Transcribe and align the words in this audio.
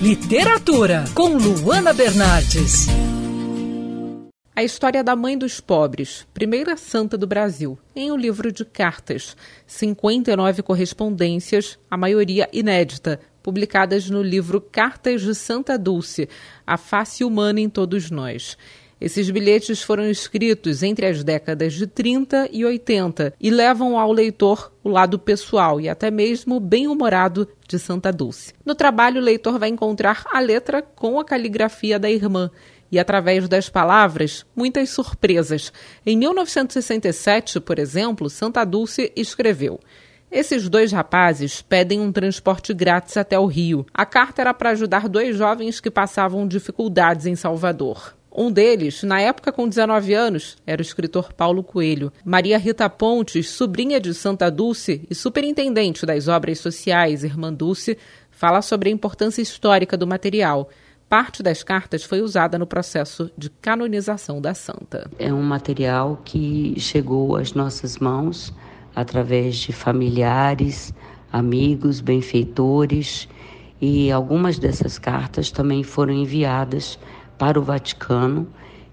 Literatura, 0.00 1.04
com 1.14 1.38
Luana 1.38 1.94
Bernardes. 1.94 2.86
A 4.54 4.62
história 4.62 5.02
da 5.02 5.16
mãe 5.16 5.38
dos 5.38 5.58
pobres, 5.58 6.26
primeira 6.34 6.76
santa 6.76 7.16
do 7.16 7.26
Brasil, 7.26 7.78
em 7.94 8.12
um 8.12 8.16
livro 8.16 8.52
de 8.52 8.62
cartas. 8.62 9.34
59 9.66 10.62
correspondências, 10.62 11.78
a 11.90 11.96
maioria 11.96 12.46
inédita, 12.52 13.18
publicadas 13.42 14.10
no 14.10 14.22
livro 14.22 14.60
Cartas 14.60 15.22
de 15.22 15.34
Santa 15.34 15.78
Dulce, 15.78 16.28
A 16.66 16.76
Face 16.76 17.24
Humana 17.24 17.60
em 17.60 17.68
Todos 17.70 18.10
Nós. 18.10 18.58
Esses 18.98 19.28
bilhetes 19.28 19.82
foram 19.82 20.08
escritos 20.08 20.82
entre 20.82 21.06
as 21.06 21.22
décadas 21.22 21.74
de 21.74 21.86
30 21.86 22.48
e 22.50 22.64
80 22.64 23.34
e 23.38 23.50
levam 23.50 23.98
ao 23.98 24.10
leitor 24.10 24.72
o 24.82 24.88
lado 24.88 25.18
pessoal 25.18 25.78
e 25.78 25.86
até 25.86 26.10
mesmo 26.10 26.58
bem-humorado 26.58 27.46
de 27.68 27.78
Santa 27.78 28.10
Dulce. 28.10 28.54
No 28.64 28.74
trabalho, 28.74 29.20
o 29.20 29.24
leitor 29.24 29.58
vai 29.58 29.68
encontrar 29.68 30.24
a 30.32 30.40
letra 30.40 30.80
com 30.80 31.20
a 31.20 31.24
caligrafia 31.26 31.98
da 31.98 32.10
irmã 32.10 32.50
e, 32.90 32.98
através 32.98 33.46
das 33.46 33.68
palavras, 33.68 34.46
muitas 34.56 34.88
surpresas. 34.88 35.70
Em 36.06 36.16
1967, 36.16 37.60
por 37.60 37.78
exemplo, 37.78 38.30
Santa 38.30 38.64
Dulce 38.64 39.12
escreveu. 39.14 39.78
Esses 40.32 40.70
dois 40.70 40.90
rapazes 40.90 41.60
pedem 41.60 42.00
um 42.00 42.10
transporte 42.10 42.72
grátis 42.72 43.16
até 43.18 43.38
o 43.38 43.46
Rio. 43.46 43.84
A 43.92 44.06
carta 44.06 44.40
era 44.40 44.54
para 44.54 44.70
ajudar 44.70 45.06
dois 45.06 45.36
jovens 45.36 45.80
que 45.80 45.90
passavam 45.90 46.48
dificuldades 46.48 47.26
em 47.26 47.36
Salvador. 47.36 48.16
Um 48.38 48.52
deles, 48.52 49.02
na 49.02 49.18
época 49.18 49.50
com 49.50 49.66
19 49.66 50.12
anos, 50.12 50.58
era 50.66 50.82
o 50.82 50.84
escritor 50.84 51.32
Paulo 51.32 51.62
Coelho. 51.62 52.12
Maria 52.22 52.58
Rita 52.58 52.86
Pontes, 52.90 53.48
sobrinha 53.48 53.98
de 53.98 54.12
Santa 54.12 54.50
Dulce 54.50 55.06
e 55.08 55.14
superintendente 55.14 56.04
das 56.04 56.28
obras 56.28 56.58
sociais 56.58 57.24
Irmã 57.24 57.50
Dulce, 57.50 57.96
fala 58.30 58.60
sobre 58.60 58.90
a 58.90 58.92
importância 58.92 59.40
histórica 59.40 59.96
do 59.96 60.06
material. 60.06 60.68
Parte 61.08 61.42
das 61.42 61.62
cartas 61.62 62.04
foi 62.04 62.20
usada 62.20 62.58
no 62.58 62.66
processo 62.66 63.30
de 63.38 63.48
canonização 63.48 64.38
da 64.38 64.52
santa. 64.52 65.10
É 65.18 65.32
um 65.32 65.42
material 65.42 66.20
que 66.22 66.74
chegou 66.78 67.36
às 67.36 67.54
nossas 67.54 67.96
mãos 67.96 68.52
através 68.94 69.56
de 69.56 69.72
familiares, 69.72 70.92
amigos, 71.32 72.02
benfeitores, 72.02 73.26
e 73.80 74.10
algumas 74.10 74.58
dessas 74.58 74.98
cartas 74.98 75.50
também 75.50 75.82
foram 75.82 76.12
enviadas 76.12 76.98
para 77.38 77.58
o 77.58 77.62
Vaticano 77.62 78.46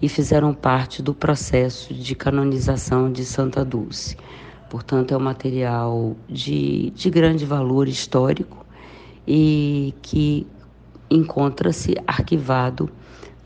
e 0.00 0.08
fizeram 0.08 0.54
parte 0.54 1.02
do 1.02 1.12
processo 1.12 1.92
de 1.92 2.14
canonização 2.14 3.12
de 3.12 3.24
Santa 3.24 3.64
Dulce. 3.64 4.16
Portanto, 4.68 5.12
é 5.12 5.16
um 5.16 5.20
material 5.20 6.16
de, 6.28 6.90
de 6.90 7.10
grande 7.10 7.44
valor 7.44 7.88
histórico 7.88 8.64
e 9.26 9.94
que 10.00 10.46
encontra-se 11.10 11.96
arquivado 12.06 12.88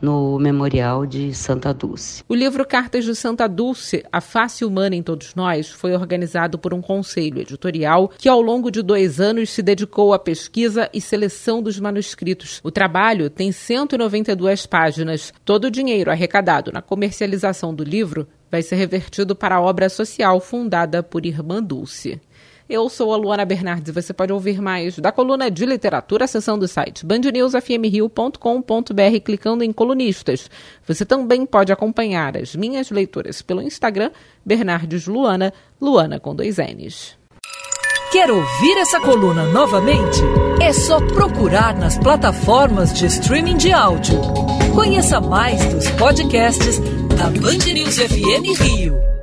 no 0.05 0.37
Memorial 0.37 1.03
de 1.03 1.33
Santa 1.33 1.73
Dulce. 1.73 2.23
O 2.29 2.35
livro 2.35 2.63
Cartas 2.63 3.03
de 3.03 3.15
Santa 3.15 3.47
Dulce, 3.47 4.05
A 4.11 4.21
Face 4.21 4.63
Humana 4.63 4.95
em 4.95 5.01
Todos 5.01 5.33
Nós, 5.33 5.71
foi 5.71 5.95
organizado 5.95 6.59
por 6.59 6.75
um 6.75 6.81
conselho 6.81 7.41
editorial 7.41 8.11
que, 8.15 8.29
ao 8.29 8.39
longo 8.39 8.69
de 8.69 8.83
dois 8.83 9.19
anos, 9.19 9.49
se 9.49 9.63
dedicou 9.63 10.13
à 10.13 10.19
pesquisa 10.19 10.87
e 10.93 11.01
seleção 11.01 11.59
dos 11.59 11.79
manuscritos. 11.79 12.61
O 12.63 12.69
trabalho 12.69 13.31
tem 13.31 13.51
192 13.51 14.67
páginas. 14.67 15.33
Todo 15.43 15.65
o 15.65 15.71
dinheiro 15.71 16.11
arrecadado 16.11 16.71
na 16.71 16.83
comercialização 16.83 17.73
do 17.73 17.83
livro 17.83 18.27
vai 18.51 18.61
ser 18.61 18.75
revertido 18.75 19.35
para 19.35 19.55
a 19.55 19.61
obra 19.61 19.89
social 19.89 20.39
fundada 20.39 21.01
por 21.01 21.25
Irmã 21.25 21.63
Dulce. 21.63 22.21
Eu 22.67 22.89
sou 22.89 23.13
a 23.13 23.15
Luana 23.15 23.45
Bernardes 23.45 23.89
e 23.89 23.91
você 23.91 24.11
pode 24.11 24.33
ouvir 24.33 24.59
mais 24.59 24.97
da 24.97 25.11
coluna 25.11 25.51
de 25.51 25.67
literatura, 25.67 26.25
seção 26.25 26.57
do 26.57 26.67
site 26.67 27.05
bandnewsfmrio.com.br 27.05 29.19
clicando 29.23 29.63
em 29.63 29.71
colunistas. 29.71 30.49
Você 30.87 31.05
também 31.05 31.45
pode 31.45 31.71
acompanhar 31.71 32.35
as 32.35 32.55
minhas 32.55 32.89
leituras 32.89 33.43
pelo 33.43 33.61
Instagram, 33.61 34.09
Bernardes 34.43 35.05
Luana, 35.05 35.53
Luana 35.79 36.19
com 36.19 36.33
dois 36.33 36.57
N's. 36.57 37.15
Quer 38.11 38.31
ouvir 38.31 38.77
essa 38.79 38.99
coluna 38.99 39.45
novamente? 39.45 40.21
É 40.59 40.73
só 40.73 40.99
procurar 40.99 41.77
nas 41.77 41.99
plataformas 41.99 42.91
de 42.93 43.05
streaming 43.05 43.57
de 43.57 43.71
áudio. 43.71 44.19
Conheça 44.73 45.21
mais 45.21 45.63
dos 45.71 45.87
podcasts 45.91 46.79
da 47.15 47.29
Band 47.29 47.73
News 47.73 47.97
FM 47.97 48.59
Rio. 48.59 49.14